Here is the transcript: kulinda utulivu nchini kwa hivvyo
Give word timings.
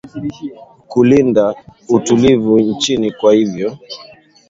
kulinda 0.87 1.55
utulivu 1.89 2.59
nchini 2.59 3.11
kwa 3.11 3.33
hivvyo 3.33 3.77